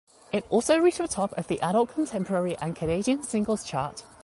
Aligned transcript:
It 0.31 0.47
also 0.49 0.79
reached 0.79 0.97
the 0.97 1.07
top 1.07 1.31
of 1.37 1.47
the 1.47 1.61
Adult 1.61 1.93
Contemporary 1.93 2.57
and 2.57 2.75
Canadian 2.75 3.21
Singles 3.21 3.63
Chart. 3.63 4.03